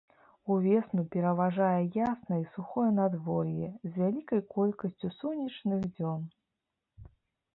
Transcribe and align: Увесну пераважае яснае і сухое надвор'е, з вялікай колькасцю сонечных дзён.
Увесну 0.53 1.01
пераважае 1.15 1.81
яснае 2.05 2.39
і 2.43 2.47
сухое 2.55 2.87
надвор'е, 3.01 3.69
з 3.83 3.91
вялікай 3.99 4.41
колькасцю 4.55 5.13
сонечных 5.19 5.83
дзён. 5.93 6.21